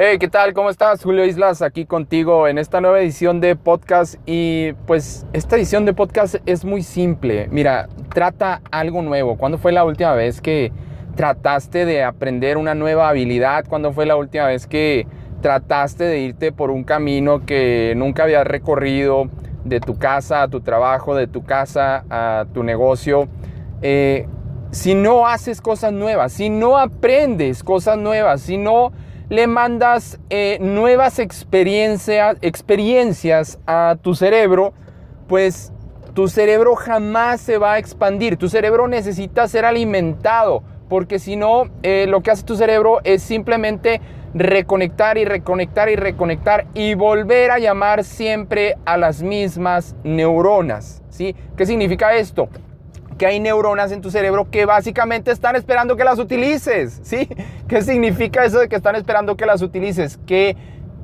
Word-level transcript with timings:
Hey, 0.00 0.18
¿qué 0.20 0.28
tal? 0.28 0.54
¿Cómo 0.54 0.70
estás? 0.70 1.02
Julio 1.02 1.24
Islas 1.24 1.60
aquí 1.60 1.84
contigo 1.84 2.46
en 2.46 2.56
esta 2.56 2.80
nueva 2.80 3.00
edición 3.00 3.40
de 3.40 3.56
podcast 3.56 4.14
y 4.26 4.72
pues 4.86 5.26
esta 5.32 5.56
edición 5.56 5.86
de 5.86 5.92
podcast 5.92 6.36
es 6.46 6.64
muy 6.64 6.84
simple. 6.84 7.48
Mira, 7.50 7.88
trata 8.14 8.62
algo 8.70 9.02
nuevo. 9.02 9.36
¿Cuándo 9.36 9.58
fue 9.58 9.72
la 9.72 9.84
última 9.84 10.12
vez 10.12 10.40
que 10.40 10.70
trataste 11.16 11.84
de 11.84 12.04
aprender 12.04 12.58
una 12.58 12.76
nueva 12.76 13.08
habilidad? 13.08 13.64
¿Cuándo 13.68 13.92
fue 13.92 14.06
la 14.06 14.14
última 14.14 14.46
vez 14.46 14.68
que 14.68 15.08
trataste 15.42 16.04
de 16.04 16.20
irte 16.20 16.52
por 16.52 16.70
un 16.70 16.84
camino 16.84 17.44
que 17.44 17.94
nunca 17.96 18.22
habías 18.22 18.46
recorrido 18.46 19.28
de 19.64 19.80
tu 19.80 19.98
casa 19.98 20.42
a 20.42 20.48
tu 20.48 20.60
trabajo, 20.60 21.16
de 21.16 21.26
tu 21.26 21.42
casa 21.42 22.04
a 22.08 22.46
tu 22.54 22.62
negocio? 22.62 23.26
Eh, 23.82 24.28
si 24.70 24.94
no 24.94 25.26
haces 25.26 25.60
cosas 25.60 25.92
nuevas, 25.92 26.32
si 26.34 26.50
no 26.50 26.78
aprendes 26.78 27.64
cosas 27.64 27.98
nuevas, 27.98 28.42
si 28.42 28.58
no 28.58 28.92
le 29.28 29.46
mandas 29.46 30.18
eh, 30.30 30.58
nuevas 30.60 31.18
experiencias, 31.18 33.58
a 33.66 33.96
tu 34.00 34.14
cerebro, 34.14 34.72
pues 35.26 35.72
tu 36.14 36.28
cerebro 36.28 36.74
jamás 36.74 37.40
se 37.40 37.58
va 37.58 37.74
a 37.74 37.78
expandir. 37.78 38.36
Tu 38.36 38.48
cerebro 38.48 38.88
necesita 38.88 39.46
ser 39.46 39.64
alimentado, 39.64 40.62
porque 40.88 41.18
si 41.18 41.36
no, 41.36 41.64
eh, 41.82 42.06
lo 42.08 42.22
que 42.22 42.30
hace 42.30 42.44
tu 42.44 42.56
cerebro 42.56 43.00
es 43.04 43.22
simplemente 43.22 44.00
reconectar 44.34 45.18
y 45.18 45.24
reconectar 45.24 45.88
y 45.88 45.96
reconectar 45.96 46.66
y 46.74 46.94
volver 46.94 47.50
a 47.50 47.58
llamar 47.58 48.04
siempre 48.04 48.76
a 48.84 48.96
las 48.96 49.22
mismas 49.22 49.96
neuronas. 50.04 51.02
¿sí? 51.10 51.34
¿Qué 51.56 51.66
significa 51.66 52.14
esto? 52.14 52.48
Que 53.18 53.26
hay 53.26 53.40
neuronas 53.40 53.92
en 53.92 54.00
tu 54.00 54.10
cerebro 54.10 54.48
que 54.50 54.64
básicamente 54.64 55.30
están 55.30 55.56
esperando 55.56 55.96
que 55.96 56.04
las 56.04 56.18
utilices, 56.18 57.00
¿sí? 57.02 57.28
¿Qué 57.68 57.82
significa 57.82 58.44
eso 58.44 58.60
de 58.60 58.68
que 58.68 58.76
están 58.76 58.96
esperando 58.96 59.36
que 59.36 59.44
las 59.44 59.60
utilices? 59.60 60.18
Que 60.24 60.56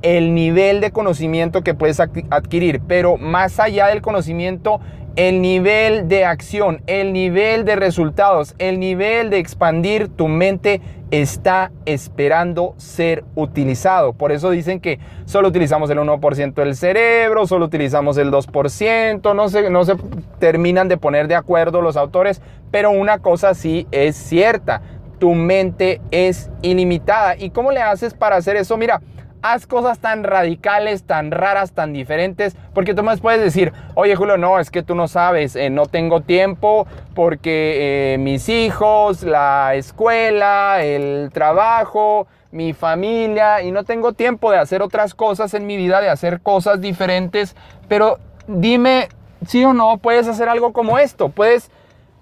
el 0.02 0.34
nivel 0.34 0.80
de 0.80 0.92
conocimiento 0.92 1.62
que 1.62 1.74
puedes 1.74 1.98
adquirir, 1.98 2.80
pero 2.86 3.16
más 3.16 3.58
allá 3.58 3.88
del 3.88 4.00
conocimiento, 4.00 4.80
el 5.16 5.40
nivel 5.40 6.08
de 6.08 6.24
acción, 6.24 6.82
el 6.86 7.12
nivel 7.12 7.64
de 7.64 7.76
resultados, 7.76 8.54
el 8.58 8.80
nivel 8.80 9.30
de 9.30 9.38
expandir 9.38 10.08
tu 10.08 10.26
mente 10.26 10.80
está 11.10 11.70
esperando 11.86 12.74
ser 12.78 13.24
utilizado. 13.36 14.12
Por 14.14 14.32
eso 14.32 14.50
dicen 14.50 14.80
que 14.80 14.98
solo 15.26 15.48
utilizamos 15.48 15.88
el 15.90 15.98
1% 15.98 16.54
del 16.54 16.74
cerebro, 16.74 17.46
solo 17.46 17.66
utilizamos 17.66 18.18
el 18.18 18.32
2%, 18.32 19.34
no 19.34 19.48
se, 19.48 19.70
no 19.70 19.84
se 19.84 19.94
terminan 20.40 20.88
de 20.88 20.96
poner 20.96 21.28
de 21.28 21.36
acuerdo 21.36 21.80
los 21.80 21.96
autores, 21.96 22.42
pero 22.72 22.90
una 22.90 23.18
cosa 23.18 23.54
sí 23.54 23.86
es 23.92 24.16
cierta, 24.16 24.82
tu 25.20 25.34
mente 25.34 26.00
es 26.10 26.50
ilimitada. 26.62 27.36
¿Y 27.36 27.50
cómo 27.50 27.70
le 27.70 27.80
haces 27.80 28.14
para 28.14 28.36
hacer 28.36 28.56
eso? 28.56 28.76
Mira, 28.76 29.00
haz 29.44 29.66
cosas 29.66 29.98
tan 29.98 30.24
radicales, 30.24 31.02
tan 31.02 31.30
raras, 31.30 31.72
tan 31.72 31.92
diferentes, 31.92 32.56
porque 32.72 32.94
tú 32.94 33.02
me 33.02 33.14
puedes 33.18 33.42
decir, 33.42 33.74
oye 33.94 34.16
Julio, 34.16 34.38
no, 34.38 34.58
es 34.58 34.70
que 34.70 34.82
tú 34.82 34.94
no 34.94 35.06
sabes, 35.06 35.54
eh, 35.54 35.68
no 35.68 35.84
tengo 35.84 36.22
tiempo 36.22 36.86
porque 37.14 38.14
eh, 38.14 38.18
mis 38.18 38.48
hijos, 38.48 39.22
la 39.22 39.74
escuela, 39.74 40.82
el 40.82 41.28
trabajo, 41.30 42.26
mi 42.52 42.72
familia, 42.72 43.60
y 43.60 43.70
no 43.70 43.84
tengo 43.84 44.14
tiempo 44.14 44.50
de 44.50 44.56
hacer 44.56 44.80
otras 44.80 45.12
cosas 45.12 45.52
en 45.52 45.66
mi 45.66 45.76
vida, 45.76 46.00
de 46.00 46.08
hacer 46.08 46.40
cosas 46.40 46.80
diferentes, 46.80 47.54
pero 47.86 48.18
dime, 48.46 49.10
sí 49.46 49.62
o 49.62 49.74
no, 49.74 49.98
puedes 49.98 50.26
hacer 50.26 50.48
algo 50.48 50.72
como 50.72 50.98
esto, 50.98 51.28
puedes 51.28 51.70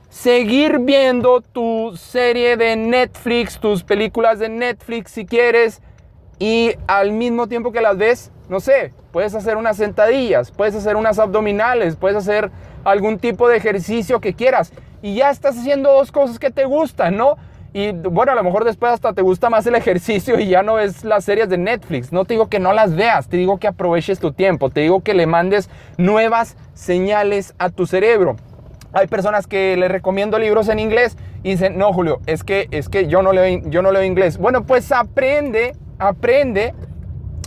seguir 0.09 0.81
viendo 0.81 1.41
tu 1.41 1.97
serie 1.97 2.57
de 2.57 2.75
Netflix, 2.75 3.61
tus 3.61 3.85
películas 3.85 4.41
de 4.41 4.49
Netflix 4.49 5.13
si 5.13 5.25
quieres, 5.25 5.81
y 6.39 6.73
al 6.87 7.13
mismo 7.13 7.47
tiempo 7.47 7.73
que 7.73 7.81
las 7.81 7.97
ves, 7.97 8.31
no 8.49 8.61
sé, 8.61 8.93
puedes 9.13 9.35
hacer 9.35 9.57
unas 9.57 9.77
sentadillas, 9.77 10.51
puedes 10.51 10.75
hacer 10.75 10.97
unas 10.97 11.19
abdominales, 11.19 11.97
puedes 11.97 12.17
hacer 12.17 12.51
algún 12.85 13.19
tipo 13.19 13.49
de 13.49 13.57
ejercicio 13.57 14.21
que 14.21 14.35
quieras 14.35 14.73
y 15.03 15.15
ya 15.15 15.31
estás 15.31 15.59
haciendo 15.59 15.93
dos 15.93 16.13
cosas 16.13 16.39
que 16.39 16.51
te 16.51 16.65
gustan, 16.65 17.17
¿no? 17.17 17.37
Y 17.75 17.93
bueno, 17.93 18.33
a 18.33 18.35
lo 18.35 18.45
mejor 18.45 18.65
después 18.65 18.93
hasta 18.93 19.15
te 19.15 19.23
gusta 19.23 19.49
más 19.49 19.67
el 19.67 19.75
ejercicio 19.77 20.39
y 20.39 20.49
ya 20.49 20.63
no 20.63 20.75
ves 20.75 21.05
las 21.05 21.25
series 21.25 21.49
de 21.49 21.59
Netflix. 21.59 22.13
No 22.13 22.25
te 22.25 22.35
digo 22.35 22.49
que 22.49 22.59
no 22.59 22.73
las 22.73 22.95
veas, 22.95 23.29
te 23.29 23.37
digo 23.37 23.59
que 23.59 23.67
aproveches 23.67 24.19
tu 24.19 24.33
tiempo, 24.33 24.71
te 24.71 24.81
digo 24.81 25.03
que 25.03 25.15
le 25.15 25.27
mandes 25.27 25.71
nuevas 25.97 26.57
señales 26.75 27.55
a 27.59 27.71
tu 27.71 27.87
cerebro. 27.87 28.37
Hay 28.93 29.07
personas 29.07 29.47
que 29.47 29.75
le 29.79 29.89
recomiendo 29.89 30.39
libros 30.39 30.69
en 30.69 30.79
inglés 30.79 31.17
y 31.43 31.53
dicen, 31.53 31.79
no, 31.79 31.93
Julio, 31.95 32.21
es 32.27 32.45
que, 32.45 32.69
es 32.71 32.91
que 32.91 33.07
yo, 33.07 33.23
no 33.23 33.33
leo, 33.33 33.63
yo 33.67 33.81
no 33.81 33.91
leo 33.91 34.05
inglés. 34.05 34.37
Bueno, 34.37 34.65
pues 34.65 34.93
aprende 34.93 35.75
aprende, 36.09 36.75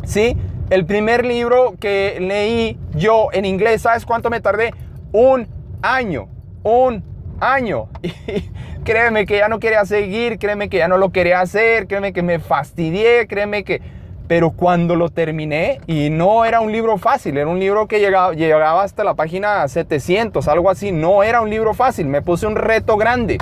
¿sí? 0.05 0.37
El 0.69 0.85
primer 0.85 1.25
libro 1.25 1.75
que 1.79 2.17
leí 2.19 2.79
yo 2.93 3.27
en 3.33 3.45
inglés, 3.45 3.83
¿sabes 3.83 4.05
cuánto 4.05 4.29
me 4.29 4.41
tardé? 4.41 4.73
Un 5.11 5.47
año, 5.81 6.27
un 6.63 7.03
año. 7.39 7.89
Y 8.27 8.91
créeme 8.91 9.25
que 9.25 9.37
ya 9.37 9.47
no 9.47 9.59
quería 9.59 9.83
seguir, 9.85 10.37
créeme 10.37 10.69
que 10.69 10.77
ya 10.77 10.87
no 10.87 10.97
lo 10.97 11.11
quería 11.11 11.41
hacer, 11.41 11.87
créeme 11.87 12.13
que 12.13 12.21
me 12.21 12.39
fastidié, 12.39 13.27
créeme 13.27 13.63
que... 13.63 13.81
Pero 14.27 14.51
cuando 14.51 14.95
lo 14.95 15.09
terminé, 15.09 15.81
y 15.85 16.09
no 16.09 16.45
era 16.45 16.61
un 16.61 16.71
libro 16.71 16.97
fácil, 16.97 17.37
era 17.37 17.47
un 17.47 17.59
libro 17.59 17.87
que 17.87 17.99
llegaba, 17.99 18.33
llegaba 18.33 18.83
hasta 18.83 19.03
la 19.03 19.15
página 19.15 19.67
700, 19.67 20.47
algo 20.47 20.69
así, 20.69 20.91
no 20.91 21.23
era 21.23 21.41
un 21.41 21.49
libro 21.49 21.73
fácil, 21.73 22.07
me 22.07 22.21
puse 22.21 22.47
un 22.47 22.55
reto 22.55 22.97
grande. 22.97 23.37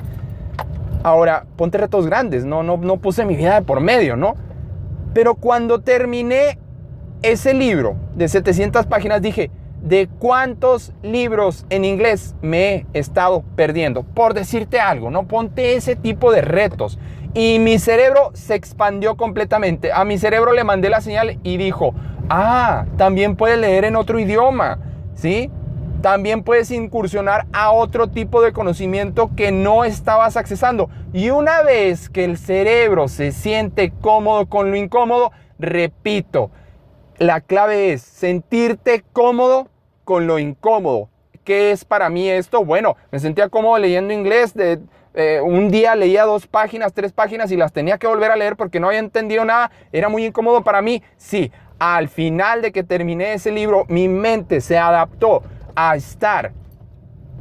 Ahora, 1.03 1.45
ponte 1.57 1.77
retos 1.77 2.05
grandes, 2.05 2.45
no, 2.45 2.63
no, 2.63 2.77
no 2.77 2.97
puse 2.97 3.25
mi 3.25 3.35
vida 3.35 3.55
de 3.55 3.61
por 3.61 3.81
medio, 3.81 4.15
¿no? 4.17 4.35
Pero 5.13 5.35
cuando 5.35 5.81
terminé 5.81 6.57
ese 7.21 7.53
libro 7.53 7.95
de 8.15 8.27
700 8.27 8.85
páginas 8.87 9.21
dije, 9.21 9.51
¿de 9.81 10.07
cuántos 10.19 10.93
libros 11.03 11.65
en 11.69 11.85
inglés 11.85 12.35
me 12.41 12.73
he 12.73 12.99
estado 12.99 13.43
perdiendo? 13.55 14.03
Por 14.03 14.33
decirte 14.33 14.79
algo, 14.79 15.11
¿no? 15.11 15.27
Ponte 15.27 15.75
ese 15.75 15.95
tipo 15.95 16.31
de 16.31 16.41
retos. 16.41 16.97
Y 17.33 17.59
mi 17.59 17.79
cerebro 17.79 18.31
se 18.33 18.55
expandió 18.55 19.17
completamente. 19.17 19.91
A 19.91 20.05
mi 20.05 20.17
cerebro 20.17 20.53
le 20.53 20.63
mandé 20.63 20.89
la 20.89 21.01
señal 21.01 21.39
y 21.43 21.57
dijo, 21.57 21.93
ah, 22.29 22.85
también 22.97 23.35
puedes 23.35 23.57
leer 23.57 23.85
en 23.85 23.95
otro 23.95 24.19
idioma, 24.19 24.79
¿sí? 25.15 25.49
También 26.03 26.43
puedes 26.43 26.69
incursionar 26.69 27.45
a 27.53 27.71
otro 27.71 28.09
tipo 28.09 28.41
de 28.41 28.51
conocimiento 28.51 29.31
que 29.37 29.53
no 29.53 29.85
estabas 29.85 30.35
accesando. 30.35 30.89
Y 31.13 31.29
una 31.29 31.61
vez 31.63 32.09
que 32.09 32.25
el 32.25 32.37
cerebro 32.37 33.07
se 33.07 33.31
siente 33.31 33.93
cómodo 34.01 34.47
con 34.47 34.69
lo 34.69 34.75
incómodo, 34.75 35.31
repito, 35.59 36.51
la 37.19 37.39
clave 37.39 37.93
es 37.93 38.01
sentirte 38.01 39.05
cómodo 39.13 39.69
con 40.03 40.27
lo 40.27 40.39
incómodo. 40.39 41.07
¿Qué 41.45 41.71
es 41.71 41.85
para 41.85 42.09
mí 42.09 42.27
esto? 42.27 42.65
Bueno, 42.65 42.97
me 43.09 43.19
sentía 43.19 43.47
cómodo 43.47 43.77
leyendo 43.77 44.13
inglés. 44.13 44.53
De, 44.53 44.81
eh, 45.13 45.39
un 45.41 45.71
día 45.71 45.95
leía 45.95 46.25
dos 46.25 46.47
páginas, 46.47 46.91
tres 46.91 47.13
páginas 47.13 47.49
y 47.53 47.55
las 47.55 47.71
tenía 47.71 47.97
que 47.97 48.07
volver 48.07 48.29
a 48.29 48.35
leer 48.35 48.57
porque 48.57 48.81
no 48.81 48.87
había 48.87 48.99
entendido 48.99 49.45
nada. 49.45 49.71
Era 49.93 50.09
muy 50.09 50.25
incómodo 50.25 50.65
para 50.65 50.81
mí. 50.81 51.01
Sí, 51.15 51.49
al 51.79 52.09
final 52.09 52.61
de 52.61 52.73
que 52.73 52.83
terminé 52.83 53.31
ese 53.31 53.53
libro, 53.53 53.85
mi 53.87 54.09
mente 54.09 54.59
se 54.59 54.77
adaptó 54.77 55.43
a 55.75 55.95
estar 55.95 56.53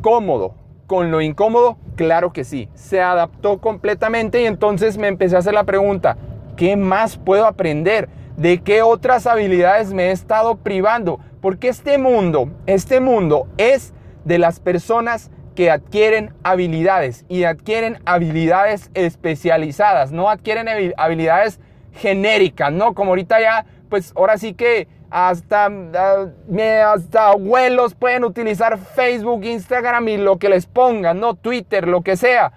cómodo 0.00 0.54
con 0.86 1.10
lo 1.10 1.20
incómodo? 1.20 1.78
Claro 1.96 2.32
que 2.32 2.44
sí. 2.44 2.68
Se 2.74 3.00
adaptó 3.00 3.58
completamente 3.58 4.42
y 4.42 4.46
entonces 4.46 4.98
me 4.98 5.08
empecé 5.08 5.36
a 5.36 5.40
hacer 5.40 5.54
la 5.54 5.64
pregunta, 5.64 6.16
¿qué 6.56 6.76
más 6.76 7.16
puedo 7.16 7.46
aprender? 7.46 8.08
¿De 8.36 8.62
qué 8.62 8.82
otras 8.82 9.26
habilidades 9.26 9.92
me 9.92 10.08
he 10.08 10.10
estado 10.10 10.56
privando? 10.56 11.20
Porque 11.40 11.68
este 11.68 11.98
mundo, 11.98 12.50
este 12.66 13.00
mundo 13.00 13.46
es 13.58 13.92
de 14.24 14.38
las 14.38 14.60
personas 14.60 15.30
que 15.54 15.70
adquieren 15.70 16.32
habilidades 16.42 17.24
y 17.28 17.44
adquieren 17.44 17.98
habilidades 18.04 18.90
especializadas, 18.94 20.12
no 20.12 20.30
adquieren 20.30 20.66
habilidades 20.96 21.60
genéricas, 21.92 22.72
¿no? 22.72 22.94
Como 22.94 23.10
ahorita 23.10 23.40
ya, 23.40 23.66
pues 23.90 24.12
ahora 24.16 24.38
sí 24.38 24.54
que 24.54 24.88
hasta, 25.12 25.66
ah, 25.66 26.92
hasta 26.94 27.28
abuelos 27.28 27.94
pueden 27.94 28.24
utilizar 28.24 28.78
Facebook, 28.78 29.44
Instagram 29.44 30.08
y 30.08 30.16
lo 30.16 30.38
que 30.38 30.48
les 30.48 30.64
pongan, 30.64 31.20
¿no? 31.20 31.34
Twitter, 31.34 31.86
lo 31.86 32.00
que 32.00 32.16
sea. 32.16 32.52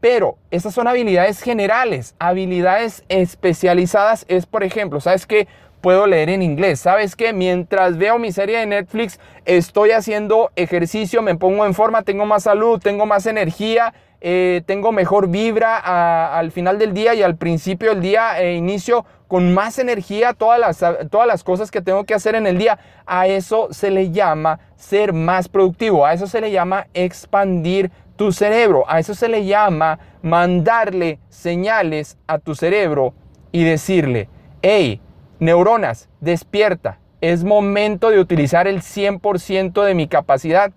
Pero 0.00 0.36
esas 0.50 0.74
son 0.74 0.88
habilidades 0.88 1.40
generales. 1.40 2.16
Habilidades 2.18 3.04
especializadas 3.08 4.24
es, 4.26 4.46
por 4.46 4.64
ejemplo, 4.64 5.00
¿sabes 5.00 5.24
qué? 5.24 5.46
Puedo 5.80 6.08
leer 6.08 6.30
en 6.30 6.42
inglés. 6.42 6.80
¿Sabes 6.80 7.14
qué? 7.14 7.32
Mientras 7.32 7.96
veo 7.96 8.18
mi 8.18 8.32
serie 8.32 8.58
de 8.58 8.66
Netflix, 8.66 9.20
estoy 9.44 9.92
haciendo 9.92 10.50
ejercicio, 10.56 11.22
me 11.22 11.36
pongo 11.36 11.64
en 11.64 11.74
forma, 11.74 12.02
tengo 12.02 12.26
más 12.26 12.42
salud, 12.42 12.80
tengo 12.80 13.06
más 13.06 13.26
energía, 13.26 13.94
eh, 14.20 14.62
tengo 14.66 14.92
mejor 14.92 15.28
vibra 15.28 16.36
al 16.38 16.50
final 16.52 16.78
del 16.78 16.92
día 16.92 17.14
y 17.14 17.22
al 17.22 17.36
principio 17.36 17.90
del 17.90 18.02
día 18.02 18.40
e 18.40 18.54
inicio 18.54 19.06
con 19.28 19.54
más 19.54 19.78
energía 19.78 20.34
todas 20.34 20.58
las, 20.58 20.84
todas 21.08 21.26
las 21.26 21.44
cosas 21.44 21.70
que 21.70 21.80
tengo 21.80 22.04
que 22.04 22.14
hacer 22.14 22.34
en 22.34 22.46
el 22.46 22.58
día. 22.58 22.78
A 23.06 23.26
eso 23.26 23.68
se 23.70 23.90
le 23.90 24.10
llama 24.10 24.60
ser 24.76 25.12
más 25.12 25.48
productivo, 25.48 26.04
a 26.04 26.12
eso 26.12 26.26
se 26.26 26.40
le 26.40 26.50
llama 26.50 26.86
expandir 26.92 27.90
tu 28.16 28.32
cerebro, 28.32 28.84
a 28.88 28.98
eso 28.98 29.14
se 29.14 29.28
le 29.28 29.46
llama 29.46 29.98
mandarle 30.20 31.18
señales 31.30 32.18
a 32.26 32.38
tu 32.38 32.54
cerebro 32.54 33.14
y 33.52 33.64
decirle, 33.64 34.28
hey, 34.62 35.00
Neuronas, 35.38 36.08
despierta. 36.20 36.98
Es 37.22 37.44
momento 37.44 38.10
de 38.10 38.18
utilizar 38.18 38.66
el 38.66 38.82
100% 38.82 39.82
de 39.82 39.94
mi 39.94 40.08
capacidad. 40.08 40.72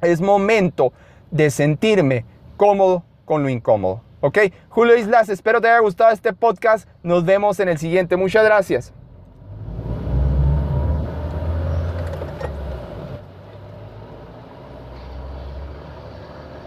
Es 0.00 0.20
momento 0.20 0.92
de 1.30 1.50
sentirme 1.50 2.24
cómodo 2.56 3.04
con 3.24 3.42
lo 3.42 3.48
incómodo. 3.48 4.02
¿Ok? 4.20 4.38
Julio 4.70 4.96
Islas, 4.96 5.28
espero 5.28 5.60
te 5.60 5.68
haya 5.68 5.80
gustado 5.80 6.10
este 6.10 6.32
podcast. 6.32 6.88
Nos 7.02 7.24
vemos 7.24 7.60
en 7.60 7.68
el 7.68 7.78
siguiente. 7.78 8.16
Muchas 8.16 8.44
gracias. 8.44 8.94